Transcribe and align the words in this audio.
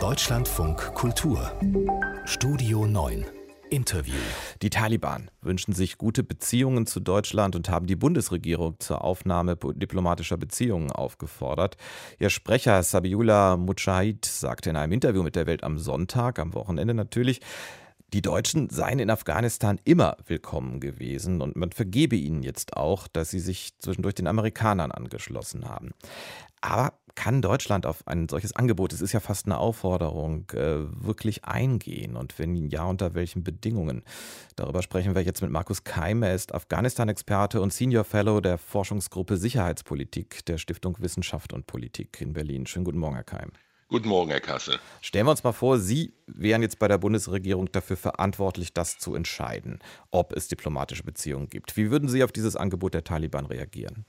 Deutschlandfunk 0.00 0.94
Kultur 0.94 1.52
Studio 2.24 2.86
9 2.86 3.26
Interview. 3.70 4.14
Die 4.62 4.70
Taliban 4.70 5.30
wünschen 5.40 5.72
sich 5.72 5.98
gute 5.98 6.22
Beziehungen 6.22 6.86
zu 6.86 7.00
Deutschland 7.00 7.54
und 7.54 7.68
haben 7.68 7.86
die 7.86 7.96
Bundesregierung 7.96 8.80
zur 8.80 9.04
Aufnahme 9.04 9.56
diplomatischer 9.56 10.36
Beziehungen 10.36 10.90
aufgefordert. 10.90 11.76
Ihr 12.18 12.30
Sprecher 12.30 12.82
Sabiullah 12.82 13.56
Mujahid 13.56 14.24
sagte 14.24 14.70
in 14.70 14.76
einem 14.76 14.92
Interview 14.92 15.22
mit 15.22 15.36
der 15.36 15.46
Welt 15.46 15.62
am 15.62 15.78
Sonntag, 15.78 16.38
am 16.38 16.54
Wochenende 16.54 16.94
natürlich, 16.94 17.40
die 18.12 18.22
Deutschen 18.22 18.70
seien 18.70 19.00
in 19.00 19.10
Afghanistan 19.10 19.80
immer 19.84 20.16
willkommen 20.26 20.78
gewesen 20.80 21.40
und 21.40 21.56
man 21.56 21.72
vergebe 21.72 22.14
ihnen 22.14 22.42
jetzt 22.42 22.76
auch, 22.76 23.08
dass 23.08 23.30
sie 23.30 23.40
sich 23.40 23.78
zwischendurch 23.78 24.14
den 24.14 24.28
Amerikanern 24.28 24.92
angeschlossen 24.92 25.68
haben. 25.68 25.92
Aber 26.60 26.92
kann 27.14 27.42
Deutschland 27.42 27.86
auf 27.86 28.06
ein 28.06 28.28
solches 28.28 28.54
Angebot, 28.54 28.92
es 28.92 29.00
ist 29.00 29.12
ja 29.12 29.20
fast 29.20 29.46
eine 29.46 29.58
Aufforderung, 29.58 30.50
äh, 30.52 30.84
wirklich 30.90 31.44
eingehen? 31.44 32.16
Und 32.16 32.38
wenn 32.38 32.54
ja, 32.68 32.84
unter 32.84 33.14
welchen 33.14 33.44
Bedingungen? 33.44 34.02
Darüber 34.56 34.82
sprechen 34.82 35.14
wir 35.14 35.22
jetzt 35.22 35.42
mit 35.42 35.50
Markus 35.50 35.84
Keim. 35.84 36.22
Er 36.22 36.34
ist 36.34 36.54
Afghanistan-Experte 36.54 37.60
und 37.60 37.72
Senior 37.72 38.04
Fellow 38.04 38.40
der 38.40 38.58
Forschungsgruppe 38.58 39.36
Sicherheitspolitik 39.36 40.44
der 40.46 40.58
Stiftung 40.58 40.96
Wissenschaft 41.00 41.52
und 41.52 41.66
Politik 41.66 42.20
in 42.20 42.32
Berlin. 42.32 42.66
Schönen 42.66 42.84
guten 42.84 42.98
Morgen, 42.98 43.14
Herr 43.14 43.24
Keim. 43.24 43.52
Guten 43.88 44.08
Morgen, 44.08 44.30
Herr 44.30 44.40
Kassel. 44.40 44.80
Stellen 45.02 45.26
wir 45.26 45.30
uns 45.30 45.44
mal 45.44 45.52
vor, 45.52 45.78
Sie 45.78 46.14
wären 46.26 46.62
jetzt 46.62 46.78
bei 46.78 46.88
der 46.88 46.98
Bundesregierung 46.98 47.70
dafür 47.70 47.96
verantwortlich, 47.96 48.72
das 48.72 48.98
zu 48.98 49.14
entscheiden, 49.14 49.78
ob 50.10 50.32
es 50.32 50.48
diplomatische 50.48 51.04
Beziehungen 51.04 51.48
gibt. 51.48 51.76
Wie 51.76 51.90
würden 51.90 52.08
Sie 52.08 52.24
auf 52.24 52.32
dieses 52.32 52.56
Angebot 52.56 52.94
der 52.94 53.04
Taliban 53.04 53.46
reagieren? 53.46 54.06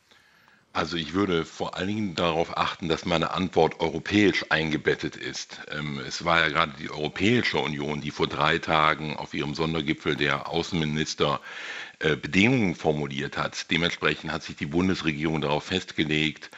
Also 0.76 0.98
ich 0.98 1.14
würde 1.14 1.46
vor 1.46 1.78
allen 1.78 1.88
Dingen 1.88 2.16
darauf 2.16 2.58
achten, 2.58 2.90
dass 2.90 3.06
meine 3.06 3.32
Antwort 3.32 3.80
europäisch 3.80 4.44
eingebettet 4.50 5.16
ist. 5.16 5.62
Ähm, 5.72 6.02
es 6.06 6.26
war 6.26 6.42
ja 6.42 6.50
gerade 6.50 6.74
die 6.78 6.90
Europäische 6.90 7.60
Union, 7.60 8.02
die 8.02 8.12
vor 8.12 8.28
drei 8.28 8.58
Tagen 8.58 9.16
auf 9.16 9.34
ihrem 9.34 9.56
Sondergipfel 9.56 10.18
der 10.18 10.50
Außenminister 10.50 11.40
äh, 12.00 12.18
Bedingungen 12.18 12.76
formuliert 12.76 13.38
hat. 13.38 13.72
Dementsprechend 13.72 14.34
hat 14.34 14.44
sich 14.44 14.58
die 14.58 14.66
Bundesregierung 14.66 15.40
darauf 15.40 15.64
festgelegt, 15.64 16.50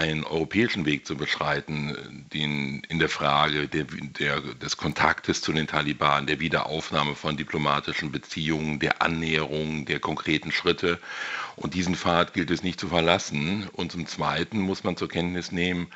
einen 0.00 0.24
europäischen 0.24 0.86
Weg 0.86 1.06
zu 1.06 1.14
beschreiten, 1.14 2.26
den 2.32 2.82
in 2.88 2.98
der 2.98 3.10
Frage 3.10 3.68
der, 3.68 3.84
der, 3.84 4.40
des 4.40 4.78
Kontaktes 4.78 5.42
zu 5.42 5.52
den 5.52 5.66
Taliban, 5.66 6.26
der 6.26 6.40
Wiederaufnahme 6.40 7.14
von 7.14 7.36
diplomatischen 7.36 8.10
Beziehungen, 8.10 8.78
der 8.78 9.02
Annäherung, 9.02 9.84
der 9.84 10.00
konkreten 10.00 10.52
Schritte. 10.52 10.98
Und 11.56 11.74
diesen 11.74 11.96
Pfad 11.96 12.32
gilt 12.32 12.50
es 12.50 12.62
nicht 12.62 12.80
zu 12.80 12.88
verlassen. 12.88 13.68
Und 13.74 13.92
zum 13.92 14.06
Zweiten 14.06 14.60
muss 14.60 14.84
man 14.84 14.96
zur 14.96 15.10
Kenntnis 15.10 15.52
nehmen, 15.52 15.88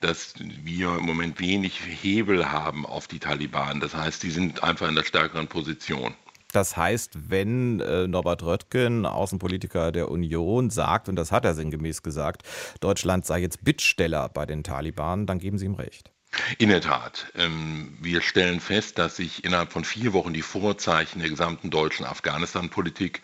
dass 0.00 0.32
wir 0.38 0.96
im 0.96 1.04
Moment 1.04 1.38
wenig 1.38 1.78
Hebel 1.84 2.50
haben 2.50 2.86
auf 2.86 3.08
die 3.08 3.18
Taliban. 3.18 3.80
Das 3.80 3.94
heißt, 3.94 4.22
sie 4.22 4.30
sind 4.30 4.64
einfach 4.64 4.88
in 4.88 4.94
der 4.94 5.04
stärkeren 5.04 5.48
Position. 5.48 6.14
Das 6.52 6.76
heißt, 6.76 7.30
wenn 7.30 7.80
äh, 7.80 8.06
Norbert 8.06 8.42
Röttgen, 8.42 9.06
Außenpolitiker 9.06 9.92
der 9.92 10.10
Union, 10.10 10.70
sagt, 10.70 11.08
und 11.08 11.16
das 11.16 11.32
hat 11.32 11.44
er 11.44 11.54
sinngemäß 11.54 12.02
gesagt, 12.02 12.42
Deutschland 12.80 13.24
sei 13.26 13.40
jetzt 13.40 13.64
Bittsteller 13.64 14.28
bei 14.28 14.46
den 14.46 14.64
Taliban, 14.64 15.26
dann 15.26 15.38
geben 15.38 15.58
Sie 15.58 15.66
ihm 15.66 15.74
recht. 15.74 16.10
In 16.58 16.68
der 16.68 16.80
Tat. 16.80 17.26
Ähm, 17.34 17.96
wir 18.00 18.20
stellen 18.20 18.60
fest, 18.60 18.98
dass 18.98 19.16
sich 19.16 19.44
innerhalb 19.44 19.72
von 19.72 19.84
vier 19.84 20.12
Wochen 20.12 20.32
die 20.32 20.42
Vorzeichen 20.42 21.18
der 21.18 21.28
gesamten 21.28 21.70
deutschen 21.70 22.06
Afghanistan-Politik, 22.06 23.22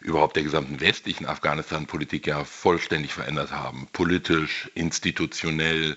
überhaupt 0.00 0.36
der 0.36 0.44
gesamten 0.44 0.80
westlichen 0.80 1.26
Afghanistan-Politik 1.26 2.26
ja 2.26 2.44
vollständig 2.44 3.12
verändert 3.12 3.50
haben. 3.50 3.88
Politisch, 3.92 4.70
institutionell, 4.74 5.96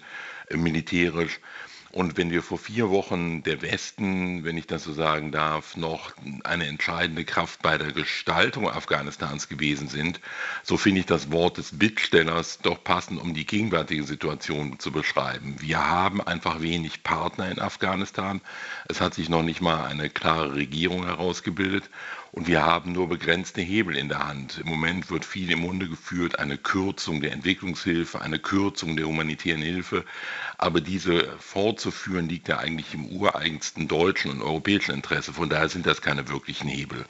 militärisch. 0.52 1.40
Und 1.92 2.18
wenn 2.18 2.32
wir 2.32 2.44
vor 2.44 2.58
vier 2.58 2.90
Wochen 2.90 3.44
der 3.44 3.62
Westen, 3.62 4.44
wenn 4.44 4.58
ich 4.58 4.68
das 4.68 4.84
so 4.84 4.94
sagen 4.94 5.32
darf, 5.32 5.78
noch 5.78 6.12
eine 6.44 6.68
entscheidende 6.68 7.24
Kraft 7.24 7.62
bei 7.62 7.78
der 7.78 7.92
Gestaltung 7.92 8.70
Afghanistans 8.70 9.48
gewesen 9.48 9.88
sind, 9.88 10.20
so 10.64 10.78
finde 10.78 11.02
ich 11.02 11.06
das 11.06 11.32
Wort 11.32 11.58
des 11.58 11.78
Bittstellers 11.78 12.60
doch 12.60 12.84
passend, 12.84 13.22
um 13.22 13.34
die 13.34 13.46
gegenwärtige 13.46 14.04
Situation 14.04 14.80
zu 14.80 14.92
beschreiben. 14.92 15.56
Wir 15.60 15.88
haben 15.88 16.22
einfach 16.22 16.62
wenig 16.62 17.04
Partner 17.04 17.50
in 17.50 17.60
Afghanistan. 17.60 18.42
Es 18.90 19.00
hat 19.02 19.14
sich 19.14 19.30
noch 19.30 19.44
nicht 19.44 19.62
mal 19.62 19.86
eine 19.86 20.10
klare 20.10 20.56
Regierung 20.56 21.06
herausgebildet. 21.06 21.90
Und 22.38 22.46
wir 22.46 22.64
haben 22.64 22.92
nur 22.92 23.10
begrenzte 23.10 23.62
Hebel 23.62 23.98
in 23.98 24.10
der 24.10 24.28
Hand. 24.28 24.60
Im 24.60 24.68
Moment 24.70 25.10
wird 25.10 25.26
viel 25.26 25.50
im 25.50 25.62
Munde 25.62 25.90
geführt, 25.90 26.38
eine 26.38 26.60
Kürzung 26.60 27.20
der 27.20 27.32
Entwicklungshilfe, 27.32 28.22
eine 28.22 28.38
Kürzung 28.38 28.96
der 28.96 29.08
humanitären 29.08 29.64
Hilfe. 29.64 30.06
Aber 30.60 30.80
diese 30.80 31.36
fortzuführen 31.40 32.30
liegt 32.30 32.48
ja 32.48 32.60
eigentlich 32.60 32.94
im 32.94 33.08
ureigensten 33.08 33.88
deutschen 33.88 34.30
und 34.30 34.44
europäischen 34.44 34.94
Interesse. 34.94 35.34
Von 35.34 35.50
daher 35.50 35.70
sind 35.70 35.88
das 35.88 36.04
keine 36.04 36.30
wirklichen 36.30 36.68
Hebel. 36.68 37.08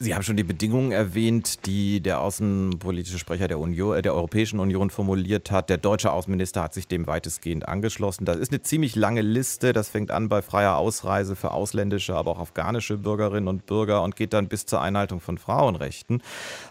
Sie 0.00 0.14
haben 0.14 0.22
schon 0.22 0.36
die 0.36 0.44
Bedingungen 0.44 0.92
erwähnt, 0.92 1.66
die 1.66 2.00
der 2.00 2.20
außenpolitische 2.20 3.18
Sprecher 3.18 3.48
der, 3.48 3.58
Union, 3.58 3.96
äh, 3.96 4.02
der 4.02 4.14
Europäischen 4.14 4.60
Union 4.60 4.90
formuliert 4.90 5.50
hat. 5.50 5.70
Der 5.70 5.76
deutsche 5.76 6.12
Außenminister 6.12 6.62
hat 6.62 6.74
sich 6.74 6.86
dem 6.86 7.06
weitestgehend 7.06 7.66
angeschlossen. 7.66 8.24
Das 8.24 8.36
ist 8.36 8.52
eine 8.52 8.62
ziemlich 8.62 8.94
lange 8.94 9.22
Liste. 9.22 9.72
Das 9.72 9.88
fängt 9.88 10.10
an 10.10 10.28
bei 10.28 10.40
freier 10.40 10.76
Ausreise 10.76 11.34
für 11.34 11.50
ausländische, 11.50 12.14
aber 12.14 12.32
auch 12.32 12.38
afghanische 12.38 12.96
Bürgerinnen 12.96 13.48
und 13.48 13.66
Bürger 13.66 14.02
und 14.02 14.14
geht 14.14 14.34
dann 14.34 14.48
bis 14.48 14.66
zur 14.66 14.80
Einhaltung 14.80 15.20
von 15.20 15.36
Frauenrechten. 15.36 16.22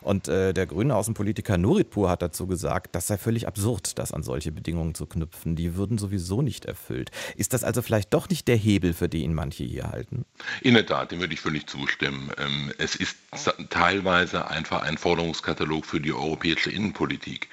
Und 0.02 0.30
äh, 0.30 0.54
der 0.54 0.66
grüne 0.66 0.96
Außenpolitiker 0.96 1.58
Nuritpur 1.58 2.10
hat 2.10 2.22
dazu 2.22 2.48
gesagt, 2.48 2.96
das 2.96 3.08
sei 3.08 3.18
völlig 3.18 3.48
absurd, 3.48 4.00
das 4.00 4.14
an 4.14 4.24
solche 4.24 4.54
Bedingungen 4.54 4.96
zu 4.96 5.06
knüpfen. 5.06 5.58
Die 5.58 5.76
würden 5.76 5.98
sowieso 5.98 6.42
nicht 6.42 6.64
erfüllt. 6.66 7.12
Ist 7.36 7.54
das 7.54 7.66
also 7.66 7.82
vielleicht 7.82 8.14
doch 8.14 8.30
nicht 8.30 8.48
der 8.48 8.56
Hebel, 8.56 8.94
für 8.94 9.10
den 9.10 9.34
manche 9.34 9.66
hier 9.66 9.90
halten? 9.92 10.26
In 10.62 10.76
der 10.76 10.86
Tat, 10.86 11.12
dem 11.12 11.20
würde 11.20 11.34
ich 11.34 11.42
völlig 11.42 11.68
zustimmen. 11.68 12.32
Ähm, 12.38 12.67
es 12.78 12.96
ist 12.96 13.18
teilweise 13.70 14.48
einfach 14.48 14.84
ein 14.84 14.98
Forderungskatalog 14.98 15.86
für 15.86 16.00
die 16.00 16.14
europäische 16.14 16.72
Innenpolitik. 16.72 17.50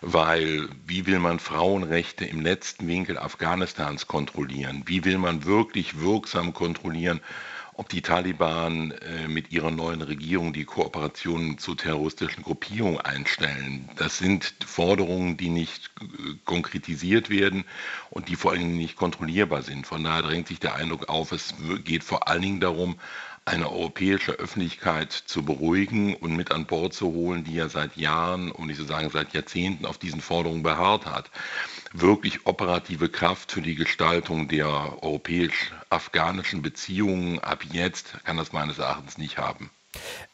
Weil 0.00 0.68
wie 0.86 1.06
will 1.06 1.18
man 1.18 1.38
Frauenrechte 1.38 2.24
im 2.24 2.42
letzten 2.42 2.86
Winkel 2.86 3.18
Afghanistans 3.18 4.06
kontrollieren? 4.06 4.82
Wie 4.86 5.04
will 5.04 5.18
man 5.18 5.44
wirklich 5.44 6.00
wirksam 6.00 6.52
kontrollieren, 6.52 7.20
ob 7.76 7.88
die 7.88 8.02
Taliban 8.02 8.92
äh, 8.92 9.26
mit 9.26 9.50
ihrer 9.50 9.70
neuen 9.70 10.02
Regierung 10.02 10.52
die 10.52 10.64
Kooperationen 10.64 11.58
zu 11.58 11.74
terroristischen 11.74 12.44
Gruppierungen 12.44 13.00
einstellen. 13.00 13.88
Das 13.96 14.18
sind 14.18 14.54
Forderungen, 14.64 15.36
die 15.36 15.48
nicht 15.48 15.90
äh, 16.00 16.34
konkretisiert 16.44 17.30
werden 17.30 17.64
und 18.10 18.28
die 18.28 18.36
vor 18.36 18.52
allen 18.52 18.60
Dingen 18.60 18.76
nicht 18.76 18.96
kontrollierbar 18.96 19.62
sind. 19.62 19.86
Von 19.86 20.04
daher 20.04 20.22
drängt 20.22 20.48
sich 20.48 20.60
der 20.60 20.76
Eindruck 20.76 21.08
auf, 21.08 21.32
es 21.32 21.54
geht 21.84 22.04
vor 22.04 22.28
allen 22.28 22.42
Dingen 22.42 22.60
darum, 22.60 22.96
eine 23.46 23.70
europäische 23.70 24.32
Öffentlichkeit 24.32 25.12
zu 25.12 25.44
beruhigen 25.44 26.14
und 26.16 26.34
mit 26.34 26.50
an 26.50 26.64
Bord 26.64 26.94
zu 26.94 27.12
holen, 27.12 27.44
die 27.44 27.54
ja 27.54 27.68
seit 27.68 27.96
Jahren, 27.96 28.50
um 28.50 28.66
nicht 28.66 28.78
zu 28.78 28.84
sagen 28.84 29.10
seit 29.10 29.34
Jahrzehnten 29.34 29.84
auf 29.84 29.98
diesen 29.98 30.22
Forderungen 30.22 30.62
beharrt 30.62 31.04
hat. 31.04 31.30
Wirklich 31.92 32.46
operative 32.46 33.08
Kraft 33.10 33.52
für 33.52 33.60
die 33.60 33.74
Gestaltung 33.74 34.48
der 34.48 34.66
europäisch-afghanischen 35.02 36.62
Beziehungen 36.62 37.38
ab 37.38 37.64
jetzt 37.70 38.16
kann 38.24 38.38
das 38.38 38.52
meines 38.52 38.78
Erachtens 38.78 39.18
nicht 39.18 39.36
haben. 39.36 39.70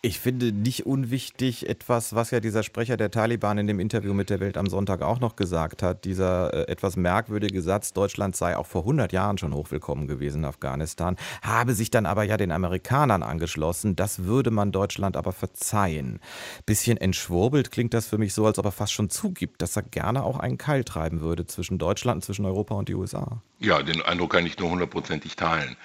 Ich 0.03 0.19
finde 0.19 0.53
nicht 0.53 0.87
unwichtig 0.87 1.69
etwas, 1.69 2.15
was 2.15 2.31
ja 2.31 2.41
dieser 2.41 2.63
Sprecher 2.63 2.97
der 2.97 3.11
Taliban 3.11 3.59
in 3.59 3.67
dem 3.67 3.81
Interview 3.81 4.15
mit 4.15 4.31
der 4.31 4.41
Welt 4.41 4.57
am 4.57 4.67
Sonntag 4.67 5.03
auch 5.03 5.21
noch 5.21 5.37
gesagt 5.37 5.83
hat. 5.83 6.05
Dieser 6.05 6.55
äh, 6.55 6.73
etwas 6.73 6.97
merkwürdige 6.97 7.61
Satz, 7.61 7.93
Deutschland 7.93 8.35
sei 8.37 8.57
auch 8.57 8.67
vor 8.67 8.83
100 8.83 9.13
Jahren 9.13 9.39
schon 9.39 9.55
hochwillkommen 9.55 10.07
gewesen 10.07 10.39
in 10.39 10.45
Afghanistan, 10.47 11.17
habe 11.43 11.75
sich 11.75 11.91
dann 11.91 12.07
aber 12.07 12.25
ja 12.25 12.37
den 12.37 12.53
Amerikanern 12.53 13.23
angeschlossen. 13.23 13.97
Das 13.97 14.25
würde 14.25 14.51
man 14.51 14.73
Deutschland 14.73 15.17
aber 15.17 15.33
verzeihen. 15.33 16.21
Bisschen 16.65 16.97
entschwurbelt 16.97 17.71
klingt 17.71 17.93
das 17.93 18.07
für 18.07 18.19
mich 18.19 18.33
so, 18.33 18.47
als 18.47 18.59
ob 18.59 18.65
er 18.65 18.73
fast 18.73 18.93
schon 18.93 19.11
zugibt, 19.11 19.61
dass 19.61 19.77
er 19.77 19.83
gerne 19.83 20.25
auch 20.25 20.39
einen 20.39 20.59
Keil 20.59 20.85
treiben 20.85 21.21
würde 21.21 21.47
zwischen 21.47 21.79
Deutschland, 21.79 22.25
zwischen 22.25 22.47
Europa 22.47 22.75
und 22.75 22.89
die 22.89 22.95
USA. 22.95 23.43
Ja, 23.59 23.83
den 23.83 24.01
Eindruck 24.01 24.33
kann 24.33 24.47
ich 24.47 24.59
nur 24.59 24.71
hundertprozentig 24.71 25.37
teilen. 25.37 25.77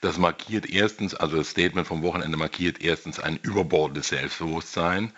Das 0.00 0.18
markiert 0.18 0.70
erstens, 0.70 1.16
also 1.16 1.38
das 1.38 1.48
Statement 1.48 1.84
vom 1.84 2.04
Wochenende 2.04 2.36
markiert 2.36 2.80
erstens 2.80 3.18
ein 3.24 3.38
überbordendes 3.42 4.08
Selbstbewusstsein. 4.08 5.12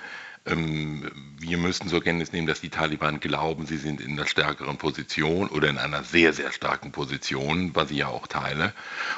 Ähm, 0.47 1.11
wir 1.39 1.59
müssen 1.59 1.89
zur 1.89 2.03
Kenntnis 2.03 2.33
nehmen, 2.33 2.47
dass 2.47 2.61
die 2.61 2.69
Taliban 2.69 3.19
glauben, 3.19 3.67
sie 3.67 3.77
sind 3.77 4.01
in 4.01 4.13
einer 4.13 4.27
stärkeren 4.27 4.79
Position 4.79 5.49
oder 5.49 5.69
in 5.69 5.77
einer 5.77 6.05
sehr, 6.05 6.33
sehr 6.33 6.53
starken 6.53 6.93
Position, 6.93 7.73
was 7.75 7.91
ich 7.91 7.99
ja 7.99 8.09
auch 8.09 8.29
teile. 8.29 8.73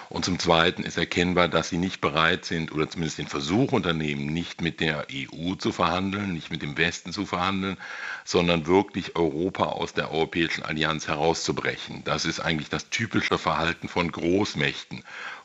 Und 0.09 0.25
zum 0.25 0.39
Zweiten 0.39 0.83
ist 0.83 0.97
erkennbar, 0.97 1.49
dass 1.49 1.69
sie 1.69 1.77
nicht 1.77 2.01
bereit 2.01 2.47
sind 2.47 2.73
oder 2.73 2.89
zumindest 2.89 3.19
den 3.19 3.29
Versuch 3.29 3.73
unternehmen, 3.73 4.33
nicht 4.33 4.63
mit 4.63 4.81
der 4.81 5.07
EU 5.13 5.55
zu 5.55 5.71
verhandeln, 5.71 6.33
nicht 6.33 6.51
mit 6.51 6.63
dem 6.63 6.79
Westen 6.79 7.13
zu 7.13 7.27
verhandeln, 7.27 7.77
sondern 8.25 8.67
wirklich 8.67 9.15
Europa 9.17 9.65
aus 9.65 9.93
der 9.93 10.11
Europäischen 10.11 10.65
Allianz 10.65 11.09
herauszubrechen. 11.09 12.03
Das 12.05 12.25
ist 12.25 12.41
eigentlich 12.41 12.71
das 12.71 12.89
typische 12.89 13.37
Verhalten 13.37 13.89
von 13.89 14.11
Großmächten 14.11 15.05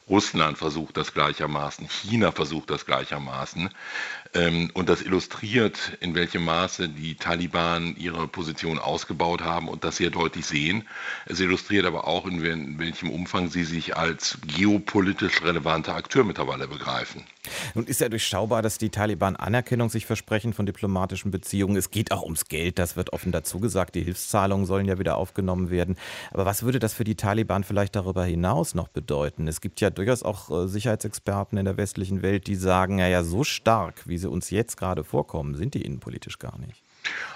Russland 0.09 0.57
versucht 0.57 0.97
das 0.97 1.13
gleichermaßen, 1.13 1.87
China 1.87 2.31
versucht 2.31 2.69
das 2.69 2.85
gleichermaßen. 2.85 3.69
Ähm, 4.35 4.71
und 4.73 4.89
das 4.89 5.01
illustriert, 5.01 5.97
in 5.99 6.15
welchem 6.15 6.45
Maße 6.45 6.89
die 6.89 7.15
Taliban 7.15 7.95
ihre 7.97 8.27
Position 8.27 8.79
ausgebaut 8.79 9.41
haben 9.41 9.67
und 9.67 9.83
das 9.83 9.97
sehr 9.97 10.09
deutlich 10.09 10.45
sehen. 10.45 10.87
Es 11.25 11.39
illustriert 11.39 11.85
aber 11.85 12.07
auch, 12.07 12.25
in 12.25 12.79
welchem 12.79 13.11
Umfang 13.11 13.49
sie 13.49 13.63
sich 13.63 13.95
als 13.95 14.39
geopolitisch 14.47 15.43
relevanter 15.43 15.95
Akteur 15.95 16.23
mittlerweile 16.23 16.67
begreifen. 16.67 17.23
Nun 17.75 17.85
ist 17.85 17.99
ja 17.99 18.09
durchschaubar, 18.09 18.61
dass 18.61 18.77
die 18.77 18.89
Taliban 18.89 19.35
Anerkennung 19.35 19.89
sich 19.89 20.05
versprechen 20.05 20.53
von 20.53 20.65
diplomatischen 20.65 21.29
Beziehungen. 21.29 21.75
Es 21.75 21.91
geht 21.91 22.11
auch 22.11 22.23
ums 22.23 22.47
Geld, 22.47 22.79
das 22.79 22.95
wird 22.95 23.11
offen 23.11 23.31
dazu 23.31 23.59
gesagt. 23.59 23.95
Die 23.95 24.03
Hilfszahlungen 24.03 24.65
sollen 24.65 24.85
ja 24.85 24.97
wieder 24.97 25.17
aufgenommen 25.17 25.69
werden. 25.69 25.97
Aber 26.31 26.45
was 26.45 26.63
würde 26.63 26.79
das 26.79 26.93
für 26.93 27.03
die 27.03 27.15
Taliban 27.15 27.63
vielleicht 27.63 27.95
darüber 27.95 28.23
hinaus 28.23 28.75
noch 28.75 28.87
bedeuten? 28.87 29.47
Es 29.47 29.59
gibt 29.59 29.81
ja 29.81 29.89
durchaus 29.89 30.23
auch 30.23 30.49
äh, 30.49 30.67
Sicherheitsexperten 30.67 31.57
in 31.57 31.65
der 31.65 31.77
westlichen 31.77 32.21
Welt, 32.21 32.47
die 32.47 32.55
sagen, 32.55 32.99
ja, 32.99 33.07
ja, 33.07 33.23
so 33.23 33.43
stark, 33.43 34.07
wie 34.07 34.17
sie 34.23 34.29
uns 34.29 34.49
jetzt 34.49 34.77
gerade 34.77 35.03
vorkommen, 35.03 35.55
sind 35.55 35.75
die 35.75 35.83
innenpolitisch 35.83 36.39
gar 36.39 36.57
nicht. 36.57 36.81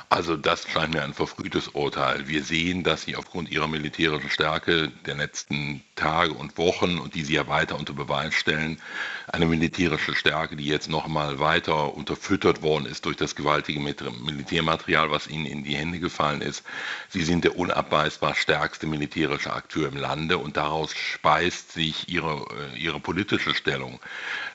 Also 0.10 0.38
das 0.38 0.66
scheint 0.70 0.94
mir 0.94 1.04
ein 1.04 1.14
verfrühtes 1.14 1.68
Urteil. 1.68 2.30
Wir 2.30 2.42
sehen, 2.42 2.84
dass 2.84 3.02
sie 3.02 3.18
aufgrund 3.18 3.52
ihrer 3.52 3.68
militärischen 3.68 4.30
Stärke 4.30 4.90
der 5.06 5.16
letzten 5.16 5.84
Tage 5.98 6.32
und 6.34 6.58
Wochen 6.58 6.98
und 6.98 7.14
die 7.14 7.26
sie 7.26 7.34
ja 7.34 7.48
weiter 7.50 7.78
unter 7.78 7.92
Beweis 7.92 8.34
stellen, 8.34 8.82
eine 9.28 9.46
militärische 9.46 10.16
Stärke, 10.16 10.56
die 10.56 10.66
jetzt 10.66 10.90
noch 10.90 11.08
mal 11.08 11.40
weiter 11.40 11.94
unterfüttert 11.94 12.62
worden 12.62 12.86
ist 12.86 13.04
durch 13.06 13.18
das 13.18 13.36
gewaltige 13.36 13.82
Militärmaterial, 13.82 15.12
was 15.12 15.28
ihnen 15.28 15.46
in 15.46 15.66
die 15.66 15.76
Hände 15.76 16.00
gefallen 16.00 16.40
ist. 16.40 16.64
Sie 17.10 17.24
sind 17.24 17.44
der 17.44 17.58
unabweisbar 17.58 18.34
stärkste 18.34 18.88
militärische 18.88 19.52
Akteur 19.52 19.90
im 19.90 19.98
Lande 19.98 20.38
und 20.38 20.56
daraus 20.56 20.96
speist 20.96 21.74
sich 21.74 22.08
ihre, 22.08 22.46
äh, 22.74 22.78
ihre 22.80 23.02
politische 23.02 23.54
Stellung. 23.54 24.00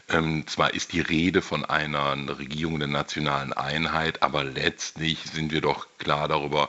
Ähm, 0.08 0.46
zwar 0.46 0.74
ist 0.74 0.92
die 0.92 1.00
Rede 1.00 1.42
von 1.42 1.64
einer 1.64 2.38
Regierung 2.38 2.78
der 2.78 2.88
nationalen 2.88 3.52
Einheit, 3.52 4.22
aber 4.22 4.44
letztlich 4.44 5.18
sind 5.32 5.52
wir 5.52 5.60
doch 5.60 5.86
klar 5.98 6.28
darüber, 6.28 6.68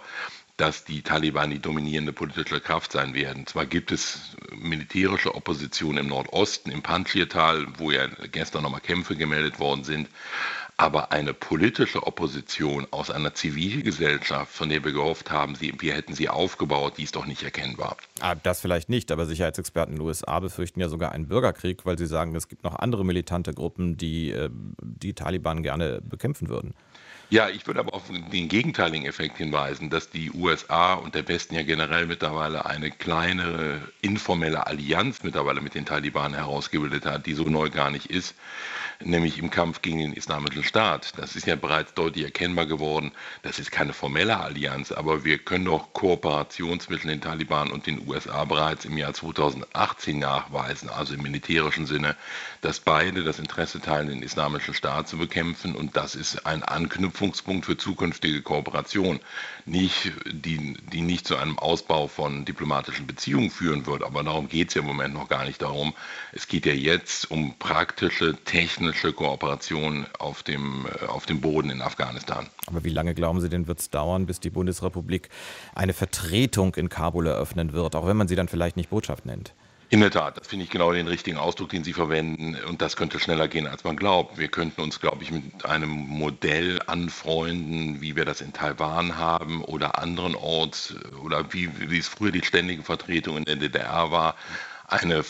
dass 0.57 0.85
die 0.85 1.01
Taliban 1.01 1.49
die 1.49 1.59
dominierende 1.59 2.13
politische 2.13 2.61
Kraft 2.61 2.91
sein 2.91 3.15
werden. 3.15 3.47
Zwar 3.47 3.65
gibt 3.65 3.91
es 3.91 4.35
militärische 4.51 5.33
Opposition 5.33 5.97
im 5.97 6.07
Nordosten, 6.07 6.69
im 6.69 6.83
Panjshir-Tal, 6.83 7.67
wo 7.79 7.91
ja 7.91 8.07
gestern 8.31 8.63
nochmal 8.63 8.81
Kämpfe 8.81 9.15
gemeldet 9.15 9.59
worden 9.59 9.83
sind, 9.83 10.09
aber 10.77 11.11
eine 11.11 11.33
politische 11.33 12.05
Opposition 12.05 12.87
aus 12.91 13.09
einer 13.09 13.33
Zivilgesellschaft, 13.33 14.51
von 14.51 14.69
der 14.69 14.83
wir 14.83 14.91
gehofft 14.91 15.31
haben, 15.31 15.55
sie, 15.55 15.73
wir 15.79 15.93
hätten 15.93 16.13
sie 16.13 16.29
aufgebaut, 16.29 16.93
die 16.97 17.03
ist 17.03 17.15
doch 17.15 17.25
nicht 17.25 17.43
erkennbar. 17.43 17.97
Ah, 18.21 18.35
das 18.35 18.61
vielleicht 18.61 18.89
nicht, 18.89 19.11
aber 19.11 19.25
Sicherheitsexperten 19.25 19.93
in 19.93 19.99
den 19.99 20.07
USA 20.07 20.39
befürchten 20.39 20.79
ja 20.79 20.89
sogar 20.89 21.11
einen 21.11 21.27
Bürgerkrieg, 21.27 21.85
weil 21.85 21.97
sie 21.97 22.07
sagen, 22.07 22.35
es 22.35 22.47
gibt 22.47 22.63
noch 22.63 22.75
andere 22.75 23.05
militante 23.05 23.53
Gruppen, 23.53 23.97
die 23.97 24.31
äh, 24.31 24.49
die 24.81 25.13
Taliban 25.13 25.63
gerne 25.63 26.01
bekämpfen 26.01 26.49
würden. 26.49 26.73
Ja, 27.33 27.49
ich 27.49 27.65
würde 27.65 27.79
aber 27.79 27.95
auf 27.95 28.03
den 28.31 28.47
gegenteiligen 28.47 29.07
Effekt 29.07 29.39
hinweisen, 29.39 29.89
dass 29.89 30.11
die 30.11 30.29
USA 30.29 30.93
und 30.93 31.15
der 31.15 31.27
Westen 31.27 31.55
ja 31.55 31.63
generell 31.63 32.05
mittlerweile 32.05 32.67
eine 32.67 32.91
kleine 32.91 33.81
informelle 34.01 34.67
Allianz 34.67 35.23
mittlerweile 35.23 35.59
mit 35.59 35.73
den 35.73 35.83
Taliban 35.83 36.35
herausgebildet 36.35 37.07
hat, 37.07 37.25
die 37.25 37.33
so 37.33 37.45
neu 37.45 37.71
gar 37.71 37.89
nicht 37.89 38.05
ist, 38.05 38.35
nämlich 38.99 39.39
im 39.39 39.49
Kampf 39.49 39.81
gegen 39.81 39.97
den 39.97 40.13
Islamischen 40.13 40.63
Staat. 40.63 41.17
Das 41.17 41.35
ist 41.35 41.47
ja 41.47 41.55
bereits 41.55 41.95
deutlich 41.95 42.23
erkennbar 42.23 42.67
geworden. 42.67 43.11
Das 43.41 43.57
ist 43.57 43.71
keine 43.71 43.93
formelle 43.93 44.39
Allianz, 44.39 44.91
aber 44.91 45.25
wir 45.25 45.39
können 45.39 45.65
doch 45.65 45.91
Kooperation 45.93 46.79
zwischen 46.81 47.07
den 47.07 47.21
Taliban 47.21 47.71
und 47.71 47.87
den 47.87 48.07
USA 48.07 48.45
bereits 48.45 48.85
im 48.85 48.95
Jahr 48.95 49.15
2018 49.15 50.19
nachweisen, 50.19 50.87
also 50.87 51.15
im 51.15 51.23
militärischen 51.23 51.87
Sinne, 51.87 52.15
dass 52.61 52.79
beide 52.79 53.23
das 53.23 53.39
Interesse 53.39 53.81
teilen, 53.81 54.09
den 54.09 54.21
Islamischen 54.21 54.75
Staat 54.75 55.07
zu 55.07 55.17
bekämpfen 55.17 55.73
und 55.73 55.97
das 55.97 56.13
ist 56.13 56.45
ein 56.45 56.61
Anknüpfung 56.61 57.22
Anknüpfungspunkt 57.23 57.65
für 57.65 57.77
zukünftige 57.77 58.41
Kooperation, 58.41 59.19
nicht, 59.65 60.11
die, 60.29 60.75
die 60.91 61.01
nicht 61.01 61.25
zu 61.25 61.37
einem 61.37 61.57
Ausbau 61.57 62.07
von 62.07 62.43
diplomatischen 62.43 63.07
Beziehungen 63.07 63.49
führen 63.49 63.85
wird. 63.85 64.03
Aber 64.03 64.23
darum 64.23 64.49
geht 64.49 64.69
es 64.69 64.73
ja 64.73 64.81
im 64.81 64.87
Moment 64.87 65.13
noch 65.13 65.29
gar 65.29 65.45
nicht 65.45 65.61
darum. 65.61 65.93
Es 66.33 66.47
geht 66.47 66.65
ja 66.65 66.73
jetzt 66.73 67.31
um 67.31 67.57
praktische, 67.57 68.35
technische 68.43 69.13
Kooperation 69.13 70.05
auf 70.19 70.43
dem, 70.43 70.85
äh, 70.85 71.05
auf 71.05 71.25
dem 71.25 71.39
Boden 71.39 71.69
in 71.69 71.81
Afghanistan. 71.81 72.47
Aber 72.67 72.83
wie 72.83 72.89
lange 72.89 73.13
glauben 73.13 73.39
Sie 73.39 73.49
denn, 73.49 73.67
wird 73.67 73.79
es 73.79 73.89
dauern, 73.89 74.25
bis 74.25 74.39
die 74.39 74.49
Bundesrepublik 74.49 75.29
eine 75.73 75.93
Vertretung 75.93 76.75
in 76.75 76.89
Kabul 76.89 77.27
eröffnen 77.27 77.71
wird, 77.71 77.95
auch 77.95 78.05
wenn 78.05 78.17
man 78.17 78.27
sie 78.27 78.35
dann 78.35 78.49
vielleicht 78.49 78.75
nicht 78.75 78.89
Botschaft 78.89 79.25
nennt? 79.25 79.53
In 79.93 79.99
der 79.99 80.09
Tat, 80.09 80.37
das 80.37 80.47
finde 80.47 80.65
ich 80.65 80.71
genau 80.71 80.91
den 80.91 81.07
richtigen 81.07 81.37
Ausdruck, 81.37 81.69
den 81.69 81.83
Sie 81.83 81.93
verwenden. 81.93 82.57
Und 82.67 82.81
das 82.81 82.95
könnte 82.95 83.19
schneller 83.19 83.47
gehen, 83.47 83.67
als 83.67 83.83
man 83.83 83.95
glaubt. 83.95 84.39
Wir 84.39 84.47
könnten 84.47 84.81
uns, 84.81 84.99
glaube 84.99 85.21
ich, 85.21 85.29
mit 85.29 85.65
einem 85.65 85.91
Modell 85.91 86.81
anfreunden, 86.87 88.01
wie 88.01 88.15
wir 88.15 88.25
das 88.25 88.41
in 88.41 88.53
Taiwan 88.53 89.17
haben 89.19 89.63
oder 89.63 89.99
anderenorts 89.99 90.95
oder 91.23 91.53
wie, 91.53 91.69
wie 91.91 91.99
es 91.99 92.07
früher 92.07 92.31
die 92.31 92.43
ständige 92.43 92.81
Vertretung 92.81 93.37
in 93.37 93.45
der 93.45 93.57
DDR 93.57 94.09
war. 94.09 94.35
Eine 94.87 95.23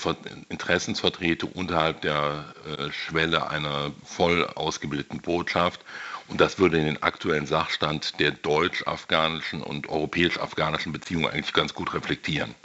Interessensvertretung 0.48 1.52
unterhalb 1.52 2.00
der 2.00 2.46
äh, 2.66 2.90
Schwelle 2.94 3.50
einer 3.50 3.92
voll 4.06 4.46
ausgebildeten 4.46 5.20
Botschaft. 5.20 5.82
Und 6.30 6.40
das 6.40 6.58
würde 6.58 6.82
den 6.82 7.04
aktuellen 7.04 7.48
Sachstand 7.48 8.18
der 8.22 8.32
deutsch-afghanischen 8.32 9.62
und 9.62 9.90
europäisch-afghanischen 9.90 10.94
Beziehungen 10.94 11.28
eigentlich 11.28 11.52
ganz 11.52 11.74
gut 11.74 11.94
reflektieren. 11.94 12.56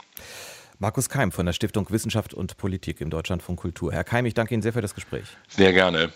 Markus 0.81 1.09
Keim 1.09 1.33
von 1.33 1.45
der 1.45 1.51
Stiftung 1.51 1.89
Wissenschaft 1.89 2.33
und 2.33 2.55
Politik 2.55 3.01
im 3.01 3.09
Deutschlandfunk 3.09 3.59
Kultur. 3.59 3.91
Herr 3.91 4.05
Keim, 4.05 4.25
ich 4.25 4.33
danke 4.33 4.53
Ihnen 4.53 4.63
sehr 4.63 4.71
für 4.71 4.81
das 4.81 4.95
Gespräch. 4.95 5.25
Sehr 5.49 5.73
gerne. 5.73 6.13